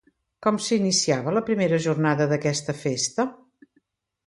[0.45, 3.29] Com s'iniciava la primera jornada d'aquesta festa?